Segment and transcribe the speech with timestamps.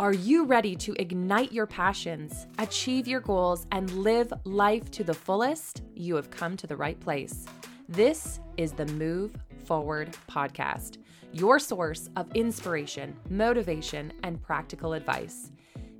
[0.00, 5.12] Are you ready to ignite your passions, achieve your goals, and live life to the
[5.12, 5.82] fullest?
[5.96, 7.46] You have come to the right place.
[7.88, 9.32] This is the Muve
[9.64, 10.98] Forward podcast,
[11.32, 15.50] your source of inspiration, motivation, and practical advice.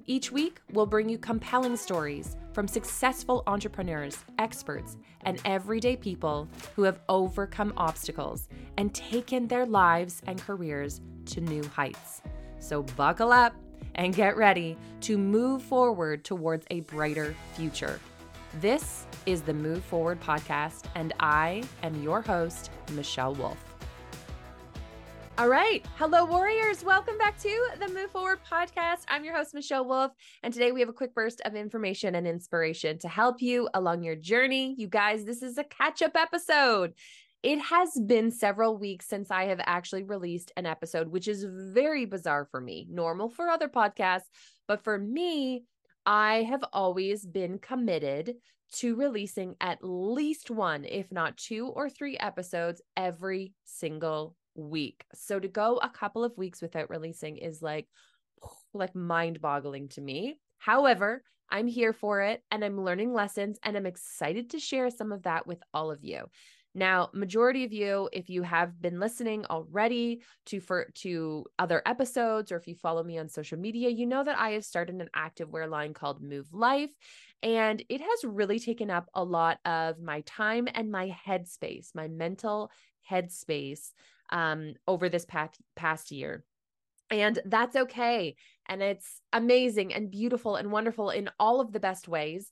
[0.07, 6.47] Each week, we'll bring you compelling stories from successful entrepreneurs, experts, and everyday people
[6.77, 12.23] who have overcome obstacles and taken their lives and careers to new heights.
[12.61, 13.55] So, buckle up
[13.99, 18.01] and get ready to move forward towards a brighter future.
[18.61, 23.63] This is the Muve Forward podcast, and I am your host, Michelle Wolfe.
[25.37, 25.85] All right.
[25.97, 26.83] Hello, warriors.
[26.83, 29.03] Welcome back to the Muve Forward podcast.
[29.09, 30.13] I'm your host, Michelle Wolfe.
[30.43, 34.03] And today we have a quick burst of information and inspiration to help you along
[34.03, 34.75] your journey.
[34.79, 36.95] You guys, this is a catch up episode.
[37.43, 42.05] It has been several weeks since I have actually released an episode, which is very
[42.05, 44.27] bizarre for me, normal for other podcasts.
[44.67, 45.65] But for me,
[46.05, 48.35] I have always been committed
[48.73, 55.05] to releasing at least one, if not two or three episodes every single week.
[55.15, 57.87] So to go a couple of weeks without releasing is like,
[58.75, 60.39] like mind boggling to me.
[60.59, 65.13] However, I'm here for it and I'm learning lessons and I'm excited to share some
[65.13, 66.27] of that with all of you.
[66.75, 72.53] Now, majority of you, if you have been listening already to for to other episodes,
[72.53, 75.09] or if you follow me on social media, you know that I have started an
[75.15, 76.91] active wear line called Muve Life.
[77.43, 82.09] And it has really taken up a lot of my time and my headspace, my
[82.09, 82.71] mental
[83.11, 83.91] headspace
[84.31, 86.45] um, over this past past year.
[87.11, 88.37] And that's okay.
[88.67, 92.51] And it's amazing and beautiful and wonderful in all of the best ways.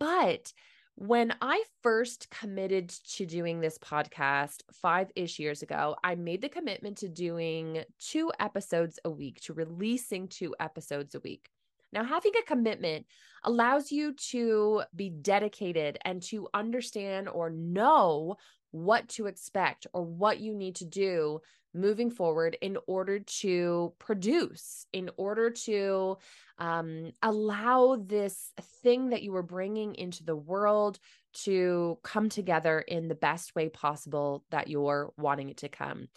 [0.00, 0.52] But
[0.96, 6.48] when I first committed to doing this podcast five ish years ago, I made the
[6.48, 11.50] commitment to doing two episodes a week, to releasing two episodes a week.
[11.92, 13.06] Now, having a commitment
[13.44, 18.36] allows you to be dedicated and to understand or know
[18.74, 21.40] what to expect or what you need to do
[21.72, 26.18] moving forward in order to produce, in order to
[26.58, 28.52] um, allow this
[28.82, 30.98] thing that you were bringing into the world
[31.32, 36.08] to come together in the best way possible that you're wanting it to come.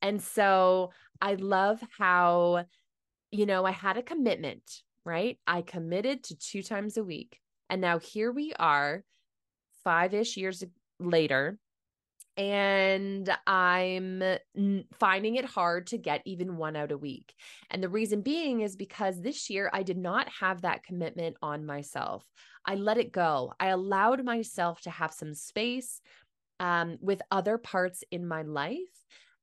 [0.00, 2.64] And so I love how,
[3.32, 4.62] you know, I had a commitment,
[5.04, 5.36] right?
[5.48, 7.40] I committed to two times a week.
[7.68, 9.02] And now here we are,
[9.82, 10.64] five ish years
[10.98, 11.58] later
[12.36, 14.22] and I'm
[14.98, 17.34] finding it hard to get even one out a week.
[17.70, 21.64] And the reason being is because this year I did not have that commitment on
[21.64, 22.24] myself.
[22.66, 23.52] I let it go.
[23.60, 26.00] I allowed myself to have some space
[26.58, 28.78] um, with other parts in my life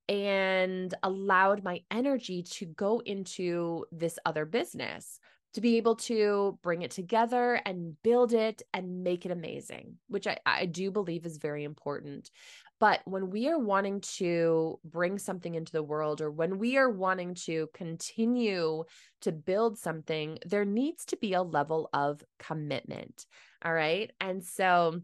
[0.09, 5.20] and allowed my energy to go into this other business
[5.53, 10.27] to be able to bring it together and build it and make it amazing, which
[10.27, 12.29] I, I do believe is very important.
[12.79, 16.89] But when we are wanting to bring something into the world or when we are
[16.89, 18.85] wanting to continue
[19.21, 23.25] to build something, there needs to be a level of commitment.
[23.63, 24.09] All right.
[24.19, 25.01] And so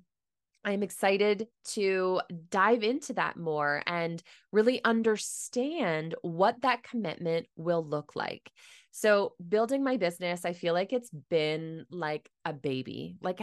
[0.66, 4.22] I'm excited to dive into that more and
[4.52, 8.52] really understand what that commitment will look like.
[8.97, 13.40] So, building my business, I feel like it's been like a baby, like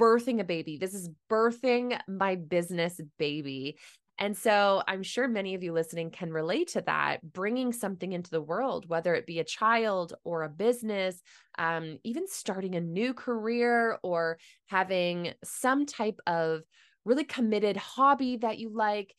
[0.00, 0.78] birthing a baby.
[0.78, 3.76] This is birthing my business baby.
[4.18, 8.30] And so I'm sure many of you listening can relate to that, bringing something into
[8.30, 11.20] the world, whether it be a child or a business,
[11.58, 16.60] um, even starting a new career or having some type of
[17.04, 19.12] really committed hobby that you like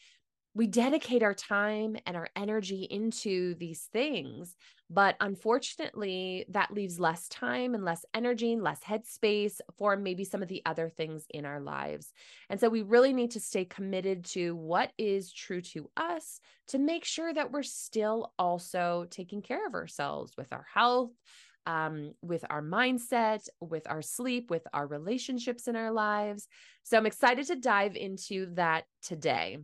[0.55, 4.55] we dedicate our time and our energy into these things.
[4.89, 10.41] But unfortunately, that leaves less time and less energy and less headspace for maybe some
[10.41, 12.13] of the other things in our lives.
[12.49, 16.39] And so we really need to stay committed to what is true to us
[16.69, 21.11] to make sure that we're still also taking care of ourselves with our health.
[21.67, 26.47] Um, with our mindset, with our sleep, with our relationships in our lives.
[26.83, 29.57] So I'm excited to dive into that today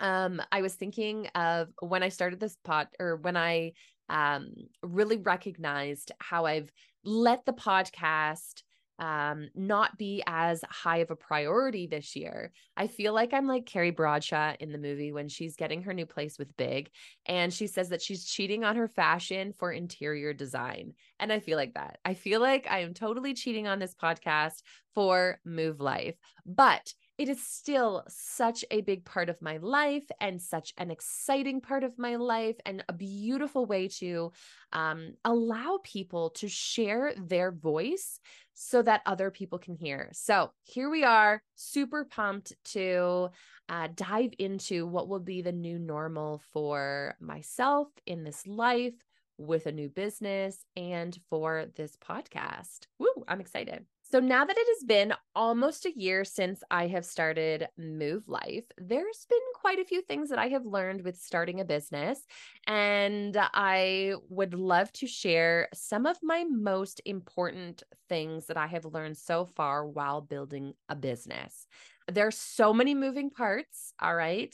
[0.00, 3.72] um i was thinking of when i started this pod or when i
[4.08, 4.52] um
[4.82, 6.70] really recognized how i've
[7.04, 8.62] let the podcast
[9.00, 12.52] um not be as high of a priority this year.
[12.76, 16.06] I feel like i'm like carrie bradshaw in the movie when she's getting her new
[16.06, 16.90] place with big
[17.24, 21.56] and she says that she's cheating on her fashion for interior design and i feel
[21.56, 21.98] like that.
[22.04, 24.62] I feel like i am totally cheating on this podcast
[24.94, 30.40] for muve life but it is still such a big part of my life and
[30.40, 34.32] such an exciting part of my life and a beautiful way to
[34.72, 38.20] um, allow people to share their voice
[38.54, 40.08] so that other people can hear.
[40.14, 43.28] So here we are, super pumped to
[43.68, 48.94] uh, dive into what will be the new normal for myself in this life
[49.36, 52.86] with a new business and for this podcast.
[52.98, 53.84] Woo, I'm excited.
[54.10, 58.64] So now that it has been almost a year since I have started Muve Life,
[58.76, 62.18] there's been quite a few things that I have learned with starting a business.
[62.66, 68.84] And I would love to share some of my most important things that I have
[68.84, 71.68] learned so far while building a business.
[72.10, 73.92] There's so many moving parts.
[74.00, 74.52] All right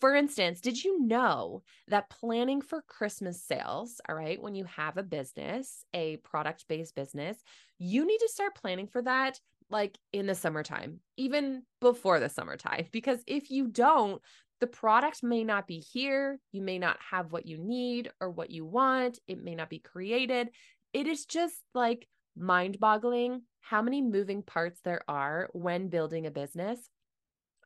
[0.00, 4.96] for instance, did you know that planning for Christmas sales, all right, when you have
[4.96, 7.36] a business, a product based business,
[7.78, 9.38] you need to start planning for that
[9.68, 12.86] like in the summertime, even before the summertime.
[12.92, 14.22] Because if you don't,
[14.60, 16.38] the product may not be here.
[16.52, 19.18] You may not have what you need or what you want.
[19.28, 20.48] It may not be created.
[20.94, 26.30] It is just like mind boggling how many moving parts there are when building a
[26.30, 26.78] business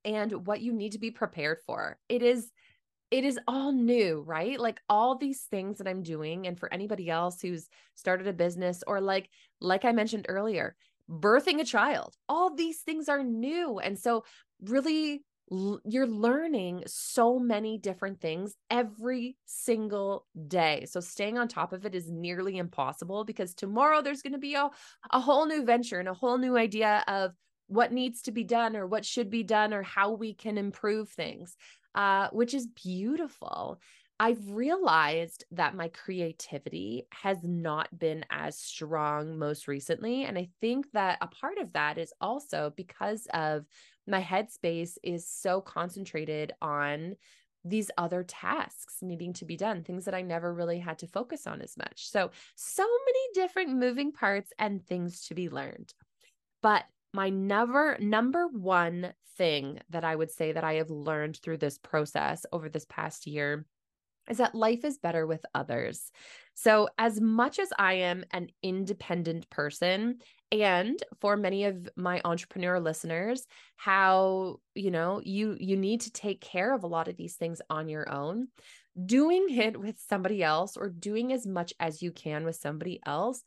[0.04, 1.98] and what you need to be prepared for.
[2.08, 2.50] It is
[3.10, 4.58] it is all new, right?
[4.60, 8.84] Like all these things that I'm doing and for anybody else who's started a business
[8.86, 9.28] or like
[9.60, 10.76] like I mentioned earlier,
[11.10, 12.14] birthing a child.
[12.28, 13.78] All these things are new.
[13.78, 14.24] And so
[14.62, 15.24] really
[15.84, 20.86] you're learning so many different things every single day.
[20.88, 24.54] So staying on top of it is nearly impossible because tomorrow there's going to be
[24.54, 24.70] a,
[25.10, 27.32] a whole new venture and a whole new idea of
[27.70, 31.08] what needs to be done or what should be done or how we can improve
[31.08, 31.56] things,
[31.94, 33.80] uh, which is beautiful.
[34.18, 40.24] I've realized that my creativity has not been as strong most recently.
[40.24, 43.66] And I think that a part of that is also because of
[44.06, 47.14] my headspace is so concentrated on
[47.64, 51.46] these other tasks needing to be done, things that I never really had to focus
[51.46, 52.10] on as much.
[52.10, 55.94] So, so many different moving parts and things to be learned.
[56.62, 61.58] But my never number one thing that I would say that I have learned through
[61.58, 63.66] this process over this past year
[64.28, 66.12] is that life is better with others.
[66.54, 70.18] So, as much as I am an independent person,
[70.52, 73.46] and for many of my entrepreneur listeners,
[73.76, 77.60] how, you know, you you need to take care of a lot of these things
[77.70, 78.48] on your own.
[79.06, 83.42] Doing it with somebody else or doing as much as you can with somebody else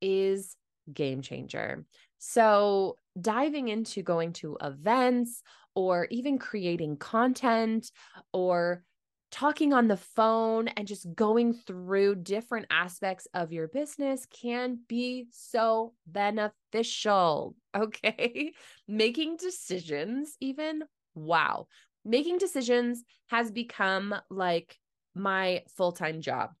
[0.00, 0.56] is
[0.92, 1.84] game changer.
[2.18, 5.42] So, diving into going to events
[5.74, 7.90] or even creating content
[8.32, 8.84] or
[9.30, 15.26] talking on the phone and just going through different aspects of your business can be
[15.30, 17.54] so beneficial.
[17.76, 18.54] Okay.
[18.88, 20.82] Making decisions, even
[21.14, 21.66] wow,
[22.06, 24.78] making decisions has become like
[25.14, 26.52] my full time job.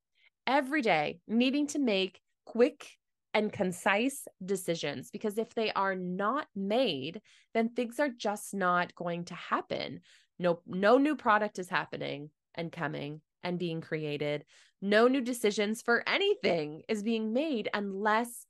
[0.46, 2.95] Every day, needing to make quick
[3.36, 7.20] and concise decisions because if they are not made
[7.52, 10.00] then things are just not going to happen.
[10.38, 14.46] No no new product is happening and coming and being created.
[14.80, 18.46] No new decisions for anything is being made unless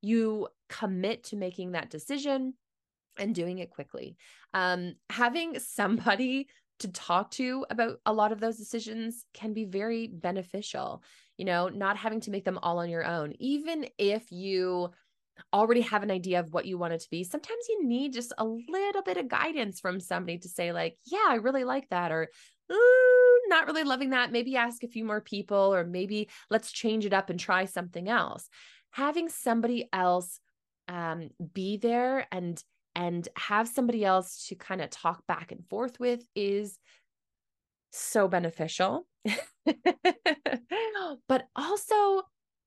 [0.00, 2.54] you commit to making that decision
[3.18, 4.16] and doing it quickly.
[4.54, 6.48] Um having somebody
[6.78, 11.02] to talk to about a lot of those decisions can be very beneficial
[11.40, 13.32] you know, not having to make them all on your own.
[13.38, 14.90] Even if you
[15.54, 18.34] already have an idea of what you want it to be, sometimes you need just
[18.36, 22.12] a little bit of guidance from somebody to say, like, yeah, I really like that,
[22.12, 22.28] or
[23.48, 24.30] not really loving that.
[24.30, 28.06] Maybe ask a few more people, or maybe let's change it up and try something
[28.06, 28.46] else.
[28.90, 30.40] Having somebody else
[30.88, 32.62] um, be there and
[32.94, 36.76] and have somebody else to kind of talk back and forth with is
[37.90, 39.06] so beneficial.
[41.28, 42.22] but also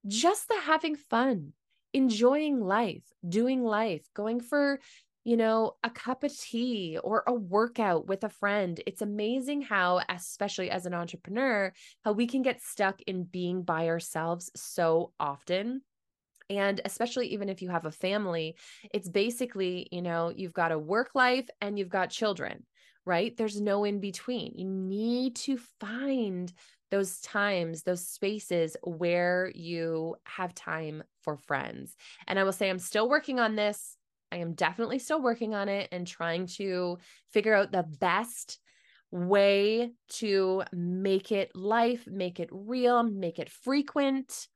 [0.08, 1.54] just the having fun,
[1.94, 4.80] enjoying life, doing life, going for,
[5.24, 8.82] you know, a cup of tea or a workout with a friend.
[8.86, 11.72] It's amazing how, especially as an entrepreneur,
[12.04, 15.82] how we can get stuck in being by ourselves so often.
[16.50, 18.58] And especially even if you have a family,
[18.94, 22.66] it's basically, you know, you've got a work life and you've got children
[23.06, 23.36] right?
[23.36, 24.54] There's no in between.
[24.56, 26.52] You need to find
[26.92, 31.96] those times, those spaces where you have time for friends.
[32.28, 33.98] And I will say, I'm still working on this.
[34.32, 36.98] I am definitely still working on it and trying to
[37.32, 38.60] figure out the best
[39.12, 44.48] way to make it life, make it real, make it frequent.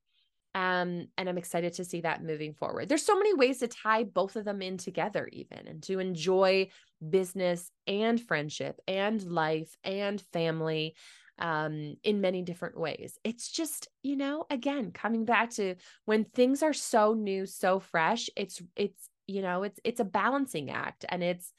[0.58, 2.90] Um, and I'm excited to see that moving forward.
[2.90, 6.70] There's so many ways to tie both of them in together, even and to enjoy
[7.08, 10.96] business and friendship and life and family
[11.38, 13.20] um, in many different ways.
[13.24, 18.28] It's just, you know, again, coming back to when things are so new, so fresh,
[18.36, 21.54] it's, it's, you know, it's, it's a balancing act and it's,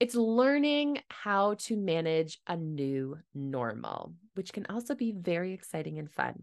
[0.00, 6.10] it's learning how to manage a new normal, which can also be very exciting and
[6.10, 6.42] fun.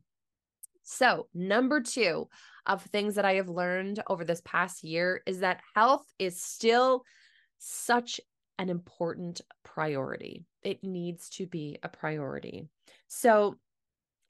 [0.92, 2.28] So, number two
[2.66, 7.06] of things that I have learned over this past year is that health is still
[7.60, 8.20] such
[8.60, 10.44] an important priority.
[10.64, 12.68] It needs to be a priority.
[13.08, 13.56] So,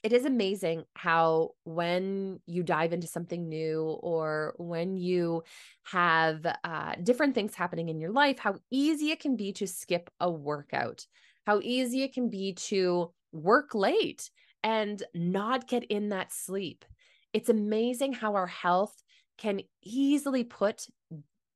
[0.04, 5.42] it is amazing how when you dive into something new or when you
[5.86, 10.12] have uh, different things happening in your life, how easy it can be to skip
[10.20, 11.08] a workout,
[11.48, 14.30] how easy it can be to work late
[14.64, 16.86] and not get in that sleep.
[17.34, 18.96] It's amazing how our health
[19.38, 20.88] can easily put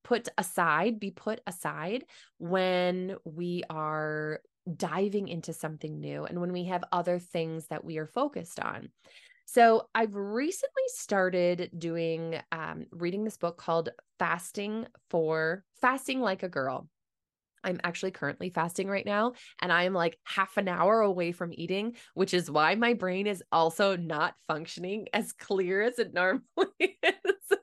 [0.04, 2.06] put aside, be put aside
[2.38, 4.40] when we are
[4.78, 8.90] diving into something new and when we have other things that we are focused on.
[9.48, 16.50] So, I've recently started doing, um, reading this book called Fasting for Fasting Like a
[16.50, 16.88] Girl.
[17.66, 21.52] I'm actually currently fasting right now, and I am like half an hour away from
[21.54, 26.44] eating, which is why my brain is also not functioning as clear as it normally
[26.80, 27.58] is.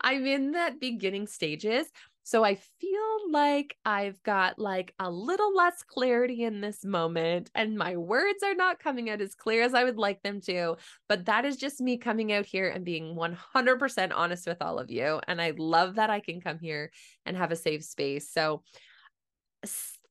[0.00, 1.86] I'm in that beginning stages
[2.30, 7.76] so I feel like I've got like a little less clarity in this moment and
[7.76, 10.76] my words are not coming out as clear as I would like them to,
[11.08, 14.92] but that is just me coming out here and being 100% honest with all of
[14.92, 16.92] you and I love that I can come here
[17.26, 18.30] and have a safe space.
[18.32, 18.62] So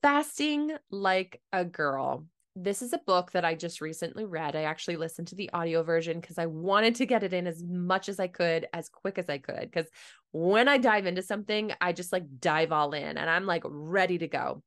[0.02, 2.26] fasting like a girl
[2.56, 4.56] this is a book that I just recently read.
[4.56, 7.62] I actually listened to the audio version because I wanted to get it in as
[7.62, 9.70] much as I could, as quick as I could.
[9.70, 9.86] Because
[10.32, 14.18] when I dive into something, I just like dive all in and I'm like ready
[14.18, 14.62] to go.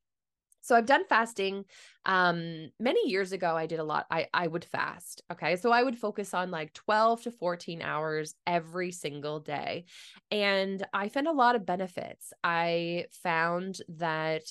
[0.61, 1.65] So I've done fasting.
[2.05, 4.05] Um, many years ago, I did a lot.
[4.09, 5.21] I I would fast.
[5.29, 9.83] Okay, so I would focus on like twelve to fourteen hours every single day,
[10.31, 12.31] and I found a lot of benefits.
[12.45, 14.43] I found that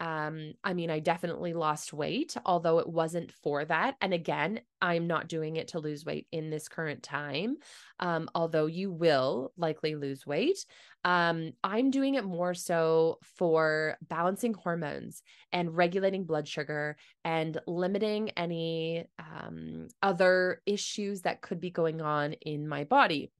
[0.00, 3.96] um, I mean, I definitely lost weight, although it wasn't for that.
[4.00, 7.56] And again, I'm not doing it to lose weight in this current time,
[7.98, 10.64] um, although you will likely lose weight.
[11.04, 18.30] Um, I'm doing it more so for balancing hormones and regulating blood sugar and limiting
[18.30, 23.32] any um, other issues that could be going on in my body.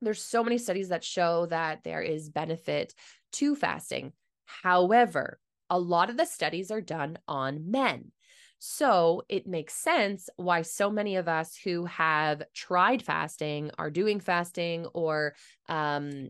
[0.00, 2.92] There's so many studies that show that there is benefit
[3.34, 4.12] to fasting.
[4.46, 5.38] However,
[5.72, 8.12] a lot of the studies are done on men.
[8.58, 14.20] So it makes sense why so many of us who have tried fasting, are doing
[14.20, 15.34] fasting, or
[15.70, 16.28] um,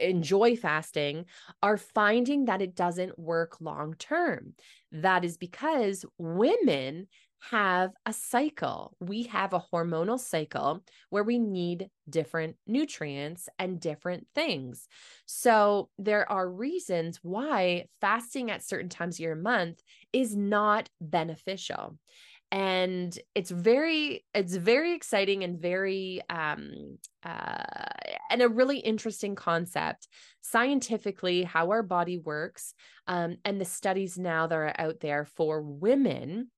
[0.00, 1.26] enjoy fasting
[1.62, 4.54] are finding that it doesn't work long term.
[4.90, 7.06] That is because women
[7.50, 8.96] have a cycle.
[9.00, 14.86] We have a hormonal cycle where we need different nutrients and different things.
[15.26, 19.82] So, there are reasons why fasting at certain times of your month
[20.12, 21.98] is not beneficial.
[22.52, 27.64] And it's very, it's very exciting and very, um, uh,
[28.30, 30.06] and a really interesting concept
[30.42, 32.74] scientifically how our body works,
[33.08, 36.50] um, and the studies now that are out there for women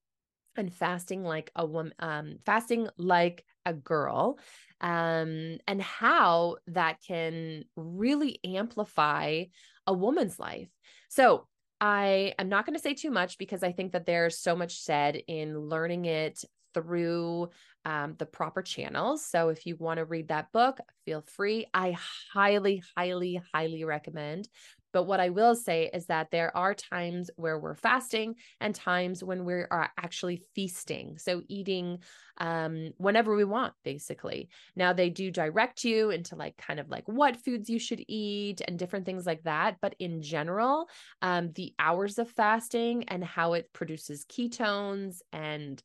[0.56, 4.38] and fasting like a woman um fasting like a girl
[4.80, 9.44] um and how that can really amplify
[9.86, 10.68] a woman's life
[11.08, 11.46] so
[11.80, 14.80] i am not going to say too much because i think that there's so much
[14.80, 16.44] said in learning it
[16.74, 17.48] through
[17.84, 19.24] um, the proper channels.
[19.24, 21.66] So if you want to read that book, feel free.
[21.72, 21.96] I
[22.32, 24.48] highly, highly, highly recommend
[24.94, 29.24] but what I will say is that there are times where we're fasting and times
[29.24, 31.18] when we are actually feasting.
[31.18, 31.98] So eating
[32.38, 34.48] um, whenever we want, basically.
[34.76, 38.60] Now they do direct you into like kind of like what foods you should eat
[38.66, 39.78] and different things like that.
[39.82, 40.88] But in general,
[41.20, 45.82] um, the hours of fasting and how it produces ketones and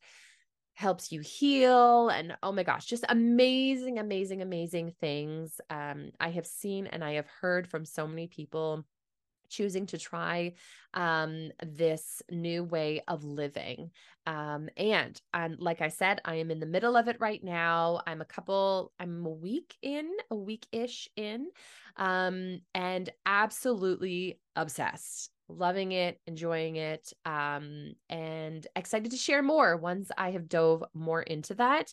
[0.74, 6.46] helps you heal and oh my gosh just amazing amazing amazing things um, i have
[6.46, 8.82] seen and i have heard from so many people
[9.50, 10.54] choosing to try
[10.94, 13.90] um, this new way of living.
[14.26, 18.00] Um, and and like I said, I am in the middle of it right now.
[18.06, 21.48] I'm a couple, I'm a week in, a week ish in,
[21.96, 25.30] um, and absolutely obsessed.
[25.48, 31.22] Loving it, enjoying it, um, and excited to share more once I have dove more
[31.22, 31.92] into that.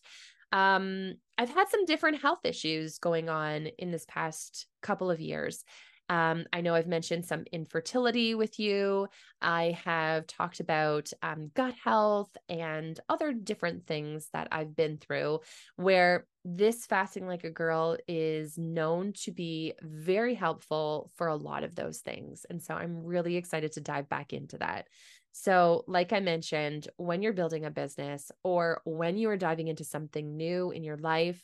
[0.51, 5.63] Um, I've had some different health issues going on in this past couple of years.
[6.09, 9.07] Um, I know I've mentioned some infertility with you.
[9.41, 15.41] I have talked about um, gut health and other different things that I've been through
[15.75, 21.63] where this fasting like a girl is known to be very helpful for a lot
[21.63, 22.45] of those things.
[22.49, 24.87] And so I'm really excited to dive back into that.
[25.33, 29.83] So, like I mentioned, when you're building a business or when you are diving into
[29.83, 31.43] something new in your life,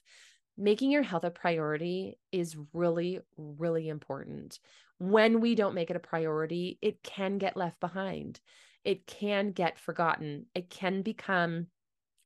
[0.58, 4.60] making your health a priority is really, really important.
[5.00, 8.40] When we don't make it a priority, it can get left behind.
[8.84, 10.46] It can get forgotten.
[10.54, 11.68] It can become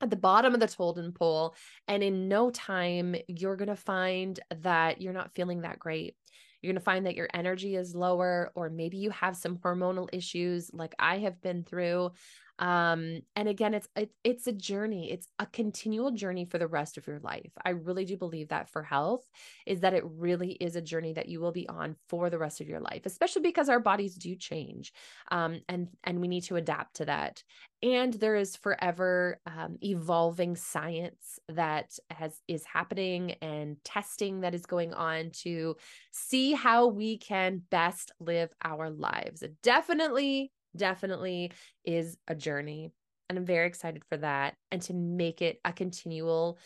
[0.01, 1.55] at the bottom of the totem pole.
[1.87, 6.15] And in no time, you're going to find that you're not feeling that great.
[6.61, 10.09] You're going to find that your energy is lower, or maybe you have some hormonal
[10.11, 12.11] issues like I have been through
[12.59, 15.11] um and again it's it, it's a journey.
[15.11, 17.51] It's a continual journey for the rest of your life.
[17.63, 19.29] I really do believe that for health
[19.65, 22.61] is that it really is a journey that you will be on for the rest
[22.61, 24.93] of your life especially because our bodies do change
[25.31, 27.43] um and and we need to adapt to that.
[27.83, 34.65] And there is forever um, evolving science that has is happening and testing that is
[34.65, 35.75] going on to
[36.11, 39.43] see how we can best live our lives.
[39.61, 41.51] Definitely definitely
[41.85, 42.91] is a journey.
[43.29, 46.57] And I'm very excited for that and to make it a continual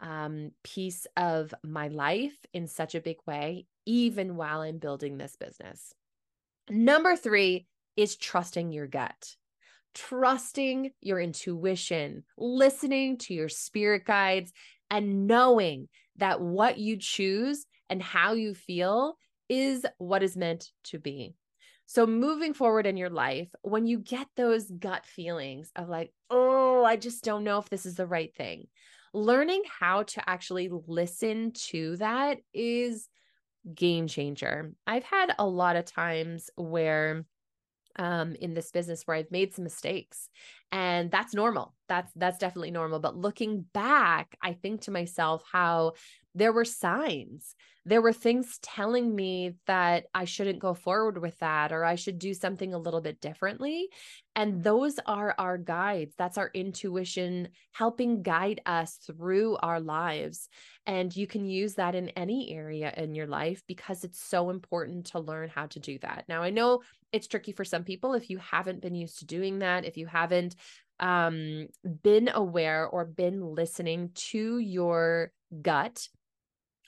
[0.00, 5.36] um, piece of my life in such a big way, even while I'm building this
[5.36, 5.92] business.
[6.68, 9.36] Number three is trusting your gut,
[9.94, 14.52] trusting your intuition, listening to your spirit guides,
[14.90, 19.16] and knowing that what you choose and how you feel
[19.48, 21.34] is what is meant to be.
[21.90, 26.84] So, moving forward in your life, when you get those gut feelings of like, oh,
[26.84, 28.68] I just don't know if this is the right thing,
[29.12, 33.08] learning how to actually listen to that is
[33.74, 34.72] game changer.
[34.86, 37.24] I've had a lot of times where
[37.98, 40.28] um in this business where I've made some mistakes
[40.72, 41.74] and that's normal.
[41.88, 45.94] That's that's definitely normal, but looking back, I think to myself how
[46.34, 47.56] there were signs
[47.86, 52.18] there were things telling me that I shouldn't go forward with that or I should
[52.18, 53.88] do something a little bit differently.
[54.36, 56.14] And those are our guides.
[56.18, 60.48] That's our intuition helping guide us through our lives.
[60.86, 65.06] And you can use that in any area in your life because it's so important
[65.06, 66.24] to learn how to do that.
[66.28, 69.60] Now, I know it's tricky for some people if you haven't been used to doing
[69.60, 70.56] that, if you haven't
[71.00, 71.66] um,
[72.02, 76.06] been aware or been listening to your gut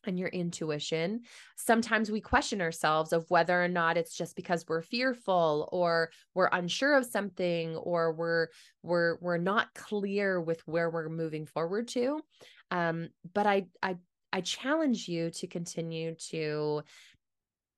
[0.04, 1.20] and your intuition.
[1.56, 6.48] Sometimes we question ourselves of whether or not it's just because we're fearful or we're
[6.52, 8.48] unsure of something or we're
[8.82, 12.20] we're we're not clear with where we're moving forward to.
[12.70, 13.96] Um, but I I
[14.32, 16.82] I challenge you to continue to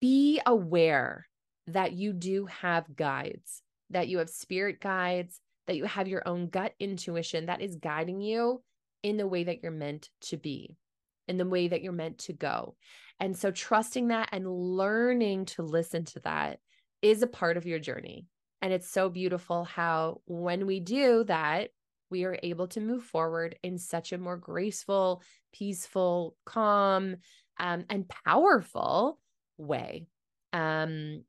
[0.00, 1.26] be aware
[1.66, 6.48] that you do have guides, that you have spirit guides, that you have your own
[6.48, 8.62] gut intuition that is guiding you
[9.02, 10.76] in the way that you're meant to be
[11.28, 12.74] in the way that you're meant to go.
[13.20, 16.58] And so trusting that and learning to listen to that
[17.02, 18.26] is a part of your journey.
[18.62, 21.70] And it's so beautiful how when we do that,
[22.10, 25.22] we are able to move forward in such a more graceful,
[25.52, 27.16] peaceful, calm,
[27.58, 29.18] um, and powerful
[29.58, 30.06] way.
[30.52, 31.24] Um,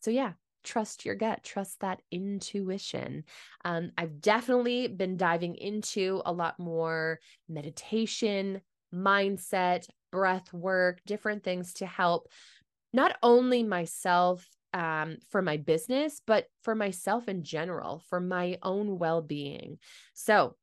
[0.00, 0.32] so, yeah,
[0.64, 3.24] trust your gut, trust that intuition.
[3.64, 8.60] Um, I've definitely been diving into a lot more meditation,
[8.92, 12.28] mindset, breath work, different things to help
[12.92, 18.98] not only myself um, for my business, but for myself in general, for my own
[18.98, 19.78] well being.
[20.14, 20.56] So,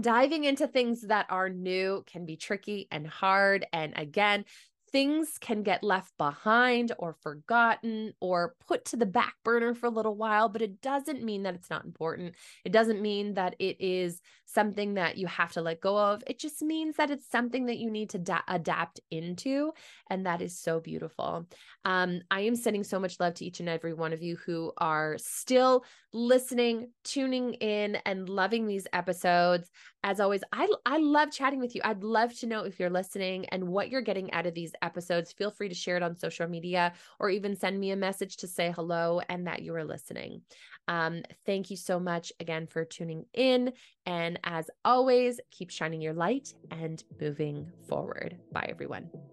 [0.00, 3.66] diving into things that are new can be tricky and hard.
[3.72, 4.46] And again,
[4.92, 9.90] things can get left behind or forgotten or put to the back burner for a
[9.90, 12.34] little while, but it doesn't mean that it's not important.
[12.64, 16.22] It doesn't mean that it is something that you have to let go of.
[16.26, 19.72] It just means that it's something that you need to da- adapt into.
[20.10, 21.46] And that is so beautiful.
[21.86, 24.72] Um, I am sending so much love to each and every one of you who
[24.76, 29.70] are still listening, tuning in, and loving these episodes.
[30.04, 31.80] As always, I, I love chatting with you.
[31.84, 35.32] I'd love to know if you're listening and what you're getting out of these episodes.
[35.32, 38.48] Feel free to share it on social media or even send me a message to
[38.48, 40.42] say hello and that you are listening.
[40.88, 43.72] Um, thank you so much again for tuning in.
[44.04, 48.36] And as always, keep shining your light and moving forward.
[48.52, 49.31] Bye, everyone.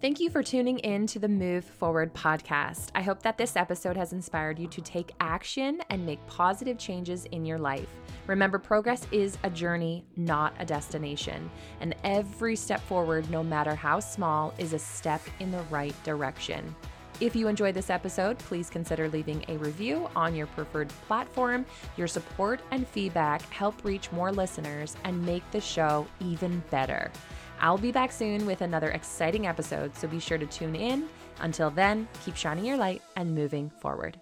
[0.00, 2.90] Thank you for tuning in to the Muve Forward podcast.
[2.94, 7.24] I hope that this episode has inspired you to take action and make positive changes
[7.32, 7.88] in your life.
[8.28, 11.50] Remember, progress is a journey, not a destination.
[11.80, 16.76] And every step forward, no matter how small, is a step in the right direction.
[17.20, 21.66] If you enjoyed this episode, please consider leaving a review on your preferred platform.
[21.96, 27.10] Your support and feedback help reach more listeners and make the show even better.
[27.60, 31.08] I'll be back soon with another exciting episode, so be sure to tune in.
[31.40, 34.18] Until then, keep shining your light and moving forward.